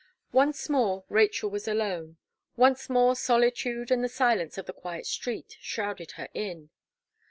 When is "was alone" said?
1.51-2.17